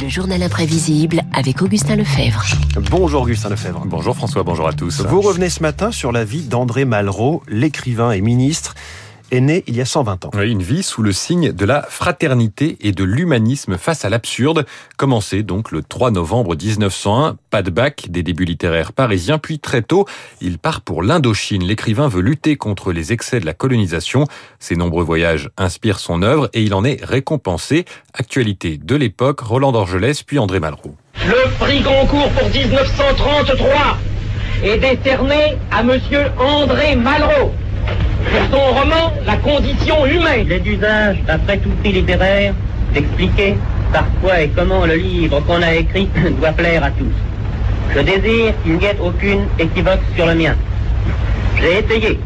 Le 0.00 0.08
journal 0.08 0.42
imprévisible 0.42 1.22
avec 1.32 1.62
Augustin 1.62 1.96
Lefebvre. 1.96 2.44
Bonjour 2.90 3.22
Augustin 3.22 3.48
Lefebvre. 3.48 3.82
Bonjour 3.86 4.14
François, 4.14 4.42
bonjour 4.42 4.68
à 4.68 4.72
tous. 4.72 5.00
Vous 5.02 5.20
revenez 5.20 5.50
ce 5.50 5.62
matin 5.62 5.90
sur 5.90 6.12
la 6.12 6.24
vie 6.24 6.42
d'André 6.42 6.84
Malraux, 6.84 7.42
l'écrivain 7.48 8.12
et 8.12 8.20
ministre 8.20 8.74
est 9.34 9.40
né 9.40 9.64
il 9.66 9.76
y 9.76 9.80
a 9.80 9.84
120 9.84 10.26
ans. 10.26 10.30
Oui, 10.34 10.50
une 10.50 10.62
vie 10.62 10.82
sous 10.82 11.02
le 11.02 11.12
signe 11.12 11.52
de 11.52 11.64
la 11.64 11.82
fraternité 11.82 12.76
et 12.80 12.92
de 12.92 13.04
l'humanisme 13.04 13.76
face 13.76 14.04
à 14.04 14.08
l'absurde. 14.08 14.64
Commencé 14.96 15.42
donc 15.42 15.72
le 15.72 15.82
3 15.82 16.10
novembre 16.10 16.56
1901, 16.56 17.36
pas 17.50 17.62
de 17.62 17.70
bac, 17.70 18.06
des 18.08 18.22
débuts 18.22 18.44
littéraires 18.44 18.92
parisiens, 18.92 19.38
puis 19.38 19.58
très 19.58 19.82
tôt, 19.82 20.06
il 20.40 20.58
part 20.58 20.80
pour 20.80 21.02
l'Indochine. 21.02 21.64
L'écrivain 21.64 22.08
veut 22.08 22.22
lutter 22.22 22.56
contre 22.56 22.92
les 22.92 23.12
excès 23.12 23.40
de 23.40 23.46
la 23.46 23.54
colonisation. 23.54 24.26
Ses 24.58 24.76
nombreux 24.76 25.04
voyages 25.04 25.50
inspirent 25.56 25.98
son 25.98 26.22
œuvre 26.22 26.48
et 26.52 26.62
il 26.62 26.74
en 26.74 26.84
est 26.84 27.04
récompensé. 27.04 27.84
Actualité 28.14 28.78
de 28.78 28.94
l'époque, 28.94 29.40
Roland 29.40 29.72
d'Orgelès 29.72 30.22
puis 30.22 30.38
André 30.38 30.60
Malraux. 30.60 30.94
Le 31.26 31.58
prix 31.58 31.80
Goncourt 31.80 32.30
pour 32.30 32.48
1933 32.48 33.98
est 34.62 34.78
décerné 34.78 35.56
à 35.70 35.82
monsieur 35.82 36.26
André 36.38 36.96
Malraux 36.96 37.52
pour 38.30 38.58
son 38.58 38.66
roman 38.74 39.12
La 39.26 39.36
condition 39.36 40.06
humaine. 40.06 40.46
Il 40.46 40.52
est 40.52 40.60
d'usage, 40.60 41.18
d'après 41.26 41.58
tout 41.58 41.70
prix 41.80 41.92
littéraire, 41.92 42.54
d'expliquer 42.92 43.56
par 43.92 44.04
quoi 44.20 44.40
et 44.40 44.48
comment 44.48 44.86
le 44.86 44.94
livre 44.94 45.40
qu'on 45.46 45.62
a 45.62 45.74
écrit 45.74 46.08
doit 46.40 46.52
plaire 46.52 46.84
à 46.84 46.90
tous. 46.90 47.14
Je 47.94 48.00
désire 48.00 48.54
qu'il 48.62 48.76
n'y 48.76 48.84
ait 48.84 48.96
aucune 49.00 49.46
équivoque 49.58 50.00
sur 50.16 50.26
le 50.26 50.34
mien. 50.34 50.54
J'ai 51.60 51.78
essayé 51.78 52.18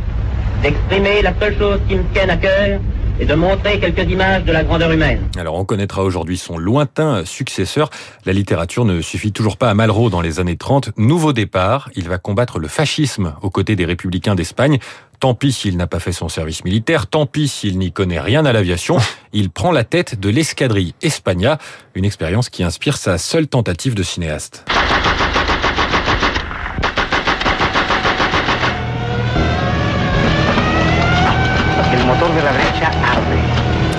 d'exprimer 0.62 1.22
la 1.22 1.32
seule 1.40 1.56
chose 1.58 1.80
qui 1.88 1.96
me 1.96 2.02
tienne 2.14 2.30
à 2.30 2.36
cœur, 2.36 2.80
et 3.20 3.26
de 3.26 3.34
montrer 3.34 3.80
quelques 3.80 4.10
images 4.10 4.44
de 4.44 4.52
la 4.52 4.64
grandeur 4.64 4.90
humaine. 4.90 5.20
Alors 5.36 5.54
on 5.54 5.64
connaîtra 5.64 6.02
aujourd'hui 6.02 6.38
son 6.38 6.58
lointain 6.58 7.24
successeur. 7.24 7.90
La 8.24 8.32
littérature 8.32 8.84
ne 8.84 9.00
suffit 9.00 9.32
toujours 9.32 9.56
pas 9.56 9.70
à 9.70 9.74
Malraux 9.74 10.10
dans 10.10 10.20
les 10.20 10.40
années 10.40 10.56
30. 10.56 10.90
Nouveau 10.96 11.32
départ, 11.32 11.90
il 11.96 12.08
va 12.08 12.18
combattre 12.18 12.58
le 12.58 12.68
fascisme 12.68 13.34
aux 13.42 13.50
côtés 13.50 13.76
des 13.76 13.84
républicains 13.84 14.34
d'Espagne. 14.34 14.78
Tant 15.20 15.34
pis 15.34 15.52
s'il 15.52 15.76
n'a 15.76 15.88
pas 15.88 15.98
fait 15.98 16.12
son 16.12 16.28
service 16.28 16.64
militaire, 16.64 17.08
tant 17.08 17.26
pis 17.26 17.48
s'il 17.48 17.78
n'y 17.78 17.90
connaît 17.90 18.20
rien 18.20 18.44
à 18.44 18.52
l'aviation, 18.52 18.98
il 19.32 19.50
prend 19.50 19.72
la 19.72 19.82
tête 19.82 20.20
de 20.20 20.28
l'escadrille 20.28 20.94
Espagna, 21.02 21.58
une 21.94 22.04
expérience 22.04 22.50
qui 22.50 22.62
inspire 22.62 22.96
sa 22.96 23.18
seule 23.18 23.48
tentative 23.48 23.94
de 23.94 24.04
cinéaste. 24.04 24.64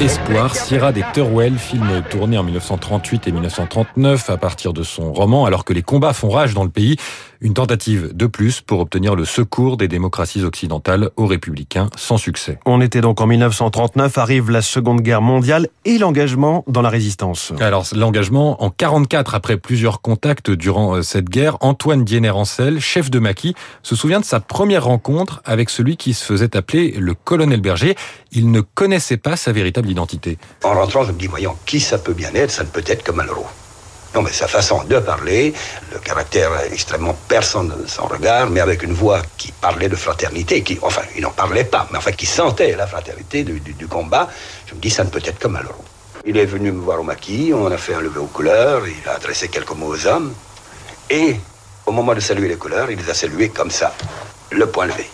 Espoir, 0.02 0.56
Sierra 0.56 0.94
des 0.94 1.04
Teruel, 1.14 1.58
film 1.60 2.02
tourné 2.10 2.38
en 2.38 2.44
1938 2.44 3.28
et 3.28 3.32
1939 3.34 4.30
à 4.30 4.38
partir 4.38 4.72
de 4.72 4.82
son 4.82 5.12
roman, 5.12 5.46
alors 5.46 5.66
que 5.66 5.74
les 5.74 5.82
combats 5.82 6.14
font 6.14 6.30
rage 6.30 6.54
dans 6.54 6.64
le 6.64 6.70
pays. 6.70 6.96
Une 7.42 7.54
tentative 7.54 8.12
de 8.14 8.28
plus 8.28 8.60
pour 8.60 8.82
obtenir 8.82 9.16
le 9.16 9.24
secours 9.24 9.78
des 9.78 9.88
démocraties 9.88 10.44
occidentales 10.44 11.10
aux 11.16 11.26
républicains 11.26 11.90
sans 11.96 12.18
succès. 12.18 12.60
On 12.66 12.82
était 12.82 13.00
donc 13.00 13.22
en 13.22 13.28
1939, 13.28 14.18
arrive 14.18 14.52
la 14.52 14.62
Seconde 14.62 15.00
Guerre 15.00 15.22
mondiale 15.22 15.70
et 15.86 15.98
l'engagement 15.98 16.66
dans 16.68 16.82
la 16.82 16.90
résistance. 16.90 17.54
Alors 17.62 17.86
l'engagement 17.96 18.62
en 18.62 18.70
44 18.70 19.36
après 19.36 19.56
plusieurs 19.56 20.02
contacts 20.02 20.52
durant 20.52 20.96
euh, 20.98 21.02
cette 21.02 21.30
guerre, 21.30 21.56
Antoine 21.62 22.04
Diener-Ancel, 22.04 22.82
chef 22.82 23.10
de 23.10 23.20
maquis, 23.20 23.56
se 23.84 23.96
souvient 23.96 24.20
de 24.20 24.26
sa 24.26 24.42
première 24.42 24.84
rencontre 24.84 25.42
avec 25.46 25.70
celui 25.70 25.96
qui 25.96 26.14
se 26.14 26.26
faisait 26.26 26.58
appeler 26.58 26.92
le 26.92 27.14
colonel 27.14 27.62
Berger. 27.62 27.96
Il 28.34 28.52
ne 28.52 28.60
connaissait 28.60 29.16
pas 29.16 29.38
sa 29.38 29.54
véritable 29.54 29.90
identité. 29.90 30.38
En 30.66 30.74
rentrant, 30.74 31.06
je 31.06 31.14
me 31.14 31.18
dis, 31.18 31.28
voyons, 31.28 31.56
qui 31.66 31.80
ça 31.80 32.00
peut 32.00 32.14
bien 32.14 32.34
être? 32.34 32.52
Ça 32.52 32.66
ne 32.66 32.70
peut 32.70 32.84
être 32.86 33.04
que 33.04 33.14
Malraux. 33.14 33.48
Non, 34.16 34.24
mais 34.24 34.32
sa 34.32 34.48
façon 34.48 34.84
de 34.84 34.98
parler, 35.00 35.54
le 35.94 36.00
caractère 36.00 36.52
extrêmement 36.72 37.16
perçant 37.28 37.64
de 37.64 37.88
son 37.88 38.08
regard, 38.08 38.50
mais 38.50 38.60
avec 38.60 38.82
une 38.82 38.94
voix 38.94 39.22
qui 39.38 39.52
parlait 39.52 39.88
de 39.88 39.96
fraternité, 39.96 40.64
qui, 40.64 40.80
enfin, 40.82 41.04
il 41.16 41.22
n'en 41.22 41.30
parlait 41.30 41.64
pas, 41.64 41.88
mais 41.92 42.00
enfin, 42.00 42.12
qui 42.12 42.26
sentait 42.26 42.76
la 42.76 42.88
fraternité 42.88 43.44
du, 43.44 43.60
du, 43.60 43.88
combat, 43.88 44.28
je 44.66 44.74
me 44.74 44.80
dis, 44.80 44.90
ça 44.90 45.04
ne 45.04 45.10
peut 45.10 45.22
être 45.24 45.38
que 45.38 45.48
Malraux. 45.48 45.86
Il 46.26 46.38
est 46.38 46.46
venu 46.46 46.72
me 46.72 46.82
voir 46.82 47.00
au 47.00 47.04
maquis, 47.04 47.52
on 47.54 47.68
a 47.68 47.78
fait 47.78 47.94
un 47.94 48.02
lever 48.02 48.20
aux 48.20 48.26
couleurs, 48.26 48.88
il 48.88 49.08
a 49.08 49.14
adressé 49.14 49.48
quelques 49.48 49.72
mots 49.72 49.94
aux 49.94 50.08
hommes, 50.08 50.34
et 51.10 51.36
au 51.86 51.92
moment 51.92 52.16
de 52.16 52.20
saluer 52.20 52.48
les 52.48 52.58
couleurs, 52.58 52.90
il 52.90 52.98
les 52.98 53.10
a 53.10 53.14
salués 53.14 53.50
comme 53.50 53.72
ça, 53.72 53.94
le 54.52 54.66
point 54.66 54.88
levé 54.88 55.08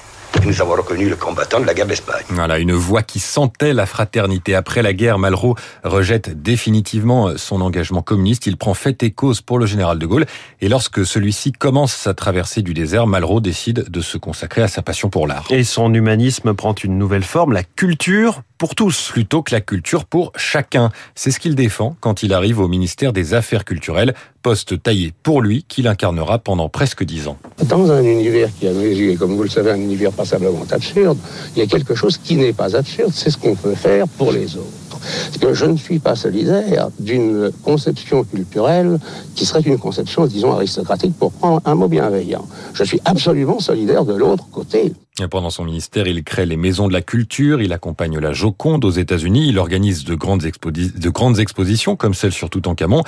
nous 0.45 0.61
avons 0.61 0.73
reconnu 0.73 1.09
le 1.09 1.15
combattant 1.15 1.59
de 1.59 1.65
la 1.65 1.73
guerre 1.73 1.87
d'Espagne. 1.87 2.23
Voilà, 2.29 2.59
une 2.59 2.73
voix 2.73 3.01
qui 3.01 3.19
sentait 3.19 3.73
la 3.73 3.85
fraternité. 3.85 4.53
Après 4.53 4.83
la 4.83 4.93
guerre, 4.93 5.17
Malraux 5.17 5.55
rejette 5.83 6.41
définitivement 6.41 7.35
son 7.37 7.61
engagement 7.61 8.03
communiste. 8.03 8.45
Il 8.45 8.57
prend 8.57 8.75
fait 8.75 9.01
et 9.03 9.11
cause 9.11 9.41
pour 9.41 9.57
le 9.57 9.65
général 9.65 9.97
de 9.97 10.05
Gaulle. 10.05 10.25
Et 10.61 10.69
lorsque 10.69 11.05
celui-ci 11.05 11.51
commence 11.51 11.93
sa 11.93 12.13
traversée 12.13 12.61
du 12.61 12.73
désert, 12.73 13.07
Malraux 13.07 13.41
décide 13.41 13.89
de 13.89 14.01
se 14.01 14.17
consacrer 14.17 14.61
à 14.61 14.67
sa 14.67 14.81
passion 14.81 15.09
pour 15.09 15.27
l'art. 15.27 15.45
Et 15.49 15.63
son 15.63 15.93
humanisme 15.93 16.53
prend 16.53 16.75
une 16.75 16.97
nouvelle 16.97 17.23
forme, 17.23 17.53
la 17.53 17.63
culture 17.63 18.43
pour 18.57 18.75
tous. 18.75 19.09
Plutôt 19.11 19.41
que 19.41 19.53
la 19.53 19.61
culture 19.61 20.05
pour 20.05 20.31
chacun. 20.35 20.89
C'est 21.15 21.31
ce 21.31 21.39
qu'il 21.39 21.55
défend 21.55 21.95
quand 21.99 22.23
il 22.23 22.33
arrive 22.33 22.59
au 22.59 22.67
ministère 22.67 23.13
des 23.13 23.33
Affaires 23.33 23.65
culturelles, 23.65 24.13
poste 24.41 24.81
taillé 24.81 25.13
pour 25.23 25.41
lui 25.41 25.63
qu'il 25.67 25.87
incarnera 25.87 26.39
pendant 26.39 26.69
presque 26.69 27.03
dix 27.03 27.27
ans. 27.27 27.37
Dans 27.65 27.91
un 27.91 28.03
univers 28.03 28.49
qui 28.59 28.67
a, 28.67 28.71
comme 29.17 29.35
vous 29.35 29.43
le 29.43 29.49
savez, 29.49 29.71
un 29.71 29.79
univers 29.79 30.11
passablement 30.11 30.65
absurde, 30.71 31.17
il 31.55 31.59
y 31.59 31.61
a 31.63 31.67
quelque 31.67 31.95
chose 31.95 32.17
qui 32.17 32.35
n'est 32.35 32.53
pas 32.53 32.75
absurde, 32.75 33.11
c'est 33.13 33.29
ce 33.29 33.37
qu'on 33.37 33.55
peut 33.55 33.75
faire 33.75 34.07
pour 34.07 34.31
les 34.31 34.55
autres. 34.55 34.99
Parce 34.99 35.37
que 35.37 35.53
je 35.53 35.65
ne 35.65 35.77
suis 35.77 35.99
pas 35.99 36.15
solidaire 36.15 36.89
d'une 36.99 37.51
conception 37.63 38.23
culturelle 38.23 38.99
qui 39.35 39.45
serait 39.45 39.61
une 39.61 39.77
conception, 39.77 40.25
disons, 40.25 40.53
aristocratique, 40.53 41.13
pour 41.17 41.31
prendre 41.31 41.61
un 41.65 41.75
mot 41.75 41.87
bienveillant. 41.87 42.47
Je 42.73 42.83
suis 42.83 42.99
absolument 43.05 43.59
solidaire 43.59 44.05
de 44.05 44.13
l'autre 44.13 44.45
côté. 44.51 44.93
Pendant 45.31 45.49
son 45.49 45.63
ministère, 45.63 46.07
il 46.07 46.21
crée 46.25 46.45
les 46.45 46.57
maisons 46.57 46.89
de 46.89 46.93
la 46.93 47.01
culture, 47.01 47.61
il 47.61 47.71
accompagne 47.71 48.19
la 48.19 48.33
Joconde 48.33 48.83
aux 48.83 48.91
États-Unis, 48.91 49.47
il 49.47 49.57
organise 49.57 50.03
de 50.03 50.13
grandes, 50.13 50.41
de 50.43 51.09
grandes 51.09 51.39
expositions 51.39 51.95
comme 51.95 52.13
celle 52.13 52.33
sur 52.33 52.49
Toutankhamon. 52.49 53.01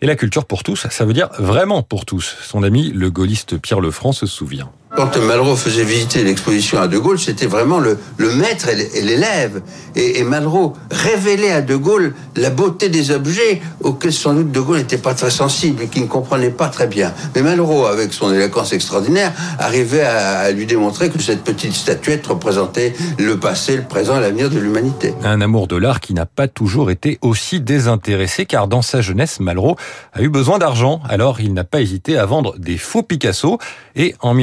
Et 0.00 0.06
la 0.06 0.14
culture 0.14 0.44
pour 0.44 0.62
tous, 0.62 0.86
ça 0.88 1.04
veut 1.04 1.12
dire 1.12 1.28
vraiment 1.40 1.82
pour 1.82 2.04
tous. 2.04 2.36
Son 2.42 2.62
ami, 2.62 2.92
le 2.92 3.10
gaulliste 3.10 3.58
Pierre 3.58 3.80
Lefranc, 3.80 4.12
se 4.12 4.26
souvient. 4.26 4.70
Quand 4.98 5.16
Malraux 5.16 5.54
faisait 5.54 5.84
visiter 5.84 6.24
l'exposition 6.24 6.80
à 6.80 6.88
De 6.88 6.98
Gaulle, 6.98 7.20
c'était 7.20 7.46
vraiment 7.46 7.78
le, 7.78 8.00
le 8.16 8.34
maître 8.34 8.68
et 8.68 9.00
l'élève. 9.00 9.62
Et, 9.94 10.18
et, 10.18 10.24
Malraux 10.24 10.72
révélait 10.90 11.52
à 11.52 11.62
De 11.62 11.76
Gaulle 11.76 12.14
la 12.34 12.50
beauté 12.50 12.88
des 12.88 13.12
objets 13.12 13.62
auxquels 13.80 14.12
sans 14.12 14.34
doute 14.34 14.50
De 14.50 14.58
Gaulle 14.58 14.78
n'était 14.78 14.98
pas 14.98 15.14
très 15.14 15.30
sensible 15.30 15.84
et 15.84 15.86
qu'il 15.86 16.02
ne 16.02 16.08
comprenait 16.08 16.50
pas 16.50 16.66
très 16.66 16.88
bien. 16.88 17.14
Mais 17.36 17.42
Malraux, 17.42 17.86
avec 17.86 18.12
son 18.12 18.34
éloquence 18.34 18.72
extraordinaire, 18.72 19.32
arrivait 19.60 20.02
à, 20.02 20.38
à 20.40 20.50
lui 20.50 20.66
démontrer 20.66 21.10
que 21.10 21.22
cette 21.22 21.44
petite 21.44 21.74
statuette 21.74 22.26
représentait 22.26 22.92
le 23.20 23.38
passé, 23.38 23.76
le 23.76 23.84
présent 23.84 24.16
et 24.16 24.20
l'avenir 24.20 24.50
de 24.50 24.58
l'humanité. 24.58 25.14
Un 25.22 25.40
amour 25.40 25.68
de 25.68 25.76
l'art 25.76 26.00
qui 26.00 26.12
n'a 26.12 26.26
pas 26.26 26.48
toujours 26.48 26.90
été 26.90 27.20
aussi 27.22 27.60
désintéressé, 27.60 28.46
car 28.46 28.66
dans 28.66 28.82
sa 28.82 29.00
jeunesse, 29.00 29.38
Malraux 29.38 29.76
a 30.12 30.22
eu 30.22 30.28
besoin 30.28 30.58
d'argent. 30.58 31.00
Alors 31.08 31.40
il 31.40 31.54
n'a 31.54 31.62
pas 31.62 31.80
hésité 31.80 32.18
à 32.18 32.26
vendre 32.26 32.58
des 32.58 32.78
faux 32.78 33.04
Picasso. 33.04 33.58
Et 33.94 34.14
en 34.20 34.34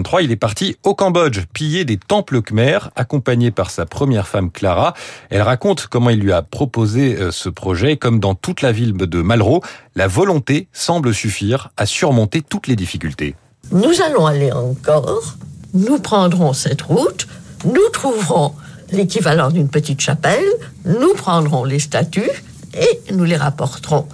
1923, 0.00 0.22
il 0.22 0.32
est 0.32 0.36
parti 0.36 0.76
au 0.82 0.94
Cambodge, 0.94 1.40
piller 1.52 1.84
des 1.84 1.98
temples 1.98 2.40
khmers, 2.40 2.90
accompagné 2.96 3.50
par 3.50 3.70
sa 3.70 3.84
première 3.86 4.26
femme 4.26 4.50
Clara. 4.50 4.94
Elle 5.28 5.42
raconte 5.42 5.86
comment 5.88 6.10
il 6.10 6.20
lui 6.20 6.32
a 6.32 6.42
proposé 6.42 7.18
ce 7.30 7.48
projet. 7.48 7.96
Comme 7.96 8.18
dans 8.18 8.34
toute 8.34 8.62
la 8.62 8.72
ville 8.72 8.94
de 8.94 9.22
Malraux, 9.22 9.62
la 9.94 10.08
volonté 10.08 10.68
semble 10.72 11.12
suffire 11.12 11.70
à 11.76 11.84
surmonter 11.86 12.40
toutes 12.42 12.66
les 12.66 12.76
difficultés. 12.76 13.34
Nous 13.72 14.00
allons 14.00 14.26
aller 14.26 14.52
encore, 14.52 15.36
nous 15.74 15.98
prendrons 15.98 16.52
cette 16.54 16.82
route, 16.82 17.26
nous 17.64 17.88
trouverons 17.92 18.54
l'équivalent 18.90 19.50
d'une 19.50 19.68
petite 19.68 20.00
chapelle, 20.00 20.44
nous 20.86 21.12
prendrons 21.14 21.64
les 21.64 21.78
statues 21.78 22.30
et 22.74 23.12
nous 23.12 23.24
les 23.24 23.36
rapporterons 23.36 24.06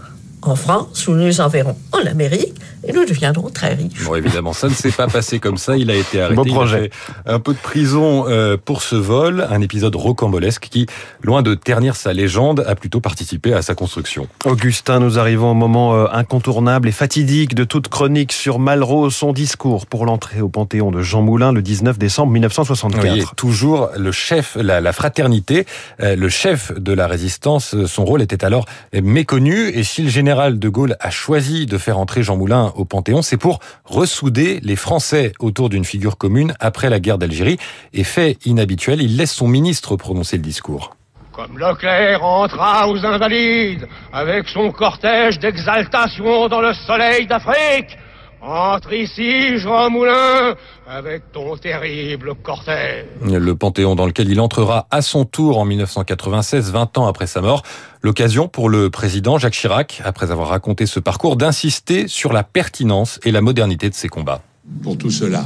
en 0.42 0.56
France, 0.56 1.06
où 1.06 1.12
nous 1.12 1.26
les 1.26 1.40
enverrons 1.40 1.76
en 1.92 2.06
Amérique, 2.06 2.55
et 2.86 2.92
nous 2.92 3.04
deviendrons 3.04 3.50
très 3.50 3.74
riches. 3.74 4.04
Bon, 4.04 4.14
évidemment, 4.14 4.52
ça 4.52 4.68
ne 4.68 4.72
s'est 4.72 4.92
pas 4.92 5.08
passé 5.08 5.40
comme 5.40 5.58
ça. 5.58 5.76
Il 5.76 5.90
a 5.90 5.94
été 5.94 6.20
arrêté. 6.20 6.36
Beau 6.36 6.44
projet. 6.44 6.90
un 7.26 7.40
peu 7.40 7.52
de 7.52 7.58
prison 7.58 8.26
euh, 8.28 8.56
pour 8.62 8.82
ce 8.82 8.94
vol, 8.94 9.46
un 9.50 9.60
épisode 9.60 9.96
rocambolesque 9.96 10.68
qui, 10.70 10.86
loin 11.22 11.42
de 11.42 11.54
ternir 11.54 11.96
sa 11.96 12.12
légende, 12.12 12.64
a 12.66 12.74
plutôt 12.76 13.00
participé 13.00 13.52
à 13.54 13.62
sa 13.62 13.74
construction. 13.74 14.28
Augustin, 14.44 15.00
nous 15.00 15.18
arrivons 15.18 15.50
au 15.50 15.54
moment 15.54 15.94
euh, 15.96 16.06
incontournable 16.12 16.88
et 16.88 16.92
fatidique 16.92 17.54
de 17.54 17.64
toute 17.64 17.88
chronique 17.88 18.32
sur 18.32 18.58
Malraux, 18.58 19.10
son 19.10 19.32
discours 19.32 19.86
pour 19.86 20.06
l'entrée 20.06 20.40
au 20.40 20.48
Panthéon 20.48 20.90
de 20.90 21.02
Jean 21.02 21.22
Moulin 21.22 21.52
le 21.52 21.62
19 21.62 21.98
décembre 21.98 22.32
1964. 22.32 23.12
Oui, 23.12 23.24
toujours 23.36 23.88
le 23.96 24.12
chef, 24.12 24.56
la, 24.60 24.80
la 24.80 24.92
fraternité, 24.92 25.66
euh, 26.00 26.14
le 26.14 26.28
chef 26.28 26.72
de 26.72 26.92
la 26.92 27.08
résistance. 27.08 27.74
Son 27.86 28.04
rôle 28.04 28.22
était 28.22 28.44
alors 28.44 28.66
méconnu 28.92 29.68
et 29.68 29.82
si 29.82 30.02
le 30.02 30.08
général 30.08 30.58
de 30.58 30.68
Gaulle 30.68 30.96
a 31.00 31.10
choisi 31.10 31.66
de 31.66 31.78
faire 31.78 31.98
entrer 31.98 32.22
Jean 32.22 32.36
Moulin 32.36 32.72
au 32.76 32.84
Panthéon, 32.84 33.22
c'est 33.22 33.36
pour 33.36 33.60
ressouder 33.84 34.60
les 34.62 34.76
Français 34.76 35.32
autour 35.38 35.68
d'une 35.68 35.84
figure 35.84 36.16
commune 36.16 36.54
après 36.60 36.90
la 36.90 37.00
guerre 37.00 37.18
d'Algérie. 37.18 37.58
Et 37.92 38.04
fait 38.04 38.38
inhabituel, 38.46 39.02
il 39.02 39.16
laisse 39.16 39.32
son 39.32 39.48
ministre 39.48 39.96
prononcer 39.96 40.36
le 40.36 40.42
discours. 40.42 40.96
Comme 41.32 41.58
Leclerc 41.58 42.24
entra 42.24 42.88
aux 42.88 43.04
Invalides 43.04 43.86
avec 44.12 44.48
son 44.48 44.70
cortège 44.70 45.38
d'exaltation 45.38 46.48
dans 46.48 46.62
le 46.62 46.72
soleil 46.72 47.26
d'Afrique, 47.26 47.98
entre 48.42 48.92
ici, 48.92 49.58
Jean 49.58 49.90
Moulin, 49.90 50.54
avec 50.86 51.32
ton 51.32 51.56
terrible 51.56 52.34
cortège. 52.34 53.06
Le 53.22 53.54
Panthéon 53.54 53.94
dans 53.94 54.06
lequel 54.06 54.30
il 54.30 54.40
entrera 54.40 54.86
à 54.90 55.02
son 55.02 55.24
tour 55.24 55.58
en 55.58 55.64
1996, 55.64 56.70
20 56.70 56.98
ans 56.98 57.06
après 57.06 57.26
sa 57.26 57.40
mort. 57.40 57.62
L'occasion 58.02 58.48
pour 58.48 58.68
le 58.68 58.90
président 58.90 59.38
Jacques 59.38 59.54
Chirac, 59.54 60.02
après 60.04 60.30
avoir 60.30 60.48
raconté 60.48 60.86
ce 60.86 61.00
parcours, 61.00 61.36
d'insister 61.36 62.08
sur 62.08 62.32
la 62.32 62.42
pertinence 62.42 63.18
et 63.24 63.32
la 63.32 63.40
modernité 63.40 63.88
de 63.88 63.94
ses 63.94 64.08
combats. 64.08 64.42
Pour 64.82 64.96
tout 64.98 65.10
cela. 65.10 65.44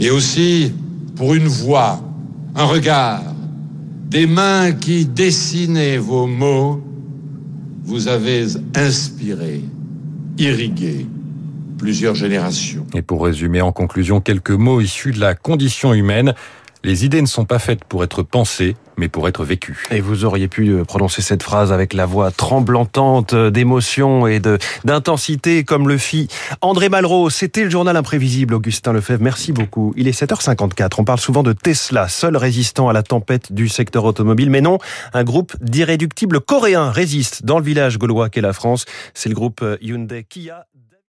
Et 0.00 0.10
aussi 0.10 0.72
pour 1.16 1.34
une 1.34 1.48
voix, 1.48 2.00
un 2.54 2.64
regard, 2.64 3.22
des 4.08 4.26
mains 4.26 4.72
qui 4.72 5.04
dessinaient 5.04 5.98
vos 5.98 6.26
mots, 6.26 6.82
vous 7.84 8.08
avez 8.08 8.46
inspiré, 8.74 9.62
irrigué, 10.38 11.06
plusieurs 11.78 12.14
générations. 12.14 12.86
Et 12.94 13.02
pour 13.02 13.24
résumer 13.24 13.62
en 13.62 13.72
conclusion 13.72 14.20
quelques 14.20 14.50
mots 14.50 14.80
issus 14.80 15.12
de 15.12 15.20
la 15.20 15.34
condition 15.34 15.94
humaine, 15.94 16.34
les 16.84 17.04
idées 17.04 17.22
ne 17.22 17.26
sont 17.26 17.44
pas 17.44 17.58
faites 17.58 17.84
pour 17.84 18.04
être 18.04 18.22
pensées, 18.22 18.76
mais 18.96 19.08
pour 19.08 19.26
être 19.26 19.44
vécues. 19.44 19.84
Et 19.90 20.00
vous 20.00 20.24
auriez 20.24 20.46
pu 20.46 20.68
euh, 20.68 20.84
prononcer 20.84 21.22
cette 21.22 21.42
phrase 21.42 21.72
avec 21.72 21.92
la 21.92 22.06
voix 22.06 22.30
tremblantante 22.30 23.34
d'émotion 23.34 24.26
et 24.26 24.40
d'intensité 24.84 25.64
comme 25.64 25.88
le 25.88 25.98
fit 25.98 26.28
André 26.60 26.88
Malraux. 26.88 27.30
C'était 27.30 27.64
le 27.64 27.70
journal 27.70 27.96
imprévisible, 27.96 28.54
Augustin 28.54 28.92
Lefebvre. 28.92 29.22
Merci 29.22 29.52
beaucoup. 29.52 29.92
Il 29.96 30.06
est 30.06 30.18
7h54. 30.18 30.92
On 30.98 31.04
parle 31.04 31.18
souvent 31.18 31.42
de 31.42 31.52
Tesla, 31.52 32.08
seul 32.08 32.36
résistant 32.36 32.88
à 32.88 32.92
la 32.92 33.02
tempête 33.02 33.52
du 33.52 33.68
secteur 33.68 34.04
automobile. 34.04 34.50
Mais 34.50 34.60
non, 34.60 34.78
un 35.14 35.24
groupe 35.24 35.56
d'irréductibles 35.60 36.40
coréens 36.40 36.90
résiste 36.90 37.44
dans 37.44 37.58
le 37.58 37.64
village 37.64 37.98
gaulois 37.98 38.28
qu'est 38.28 38.40
la 38.40 38.52
France. 38.52 38.84
C'est 39.14 39.28
le 39.28 39.34
groupe 39.34 39.64
Hyundai 39.80 40.24
Kia. 40.28 40.66